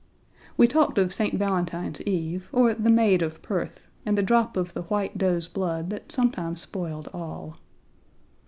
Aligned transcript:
We 0.57 0.65
talked 0.67 0.97
of 0.97 1.13
St. 1.13 1.35
Valentine's 1.37 2.01
eve, 2.07 2.49
or 2.51 2.73
the 2.73 2.89
maid 2.89 3.21
of 3.21 3.43
Perth, 3.43 3.85
and 4.03 4.17
the 4.17 4.23
drop 4.23 4.57
of 4.57 4.73
the 4.73 4.81
white 4.81 5.15
doe's 5.19 5.47
blood 5.47 5.91
that 5.91 6.11
sometimes 6.11 6.61
spoiled 6.61 7.07
all. 7.13 7.59